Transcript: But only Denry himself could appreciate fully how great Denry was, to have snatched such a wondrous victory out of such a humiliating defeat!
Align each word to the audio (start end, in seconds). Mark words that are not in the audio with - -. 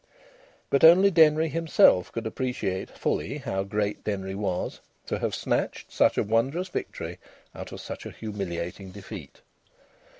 But 0.71 0.83
only 0.83 1.11
Denry 1.11 1.47
himself 1.47 2.11
could 2.11 2.25
appreciate 2.25 2.89
fully 2.89 3.37
how 3.37 3.61
great 3.63 4.03
Denry 4.03 4.33
was, 4.33 4.79
to 5.05 5.19
have 5.19 5.35
snatched 5.35 5.91
such 5.91 6.17
a 6.17 6.23
wondrous 6.23 6.69
victory 6.69 7.19
out 7.53 7.71
of 7.71 7.81
such 7.81 8.07
a 8.07 8.11
humiliating 8.11 8.89
defeat! 8.89 9.41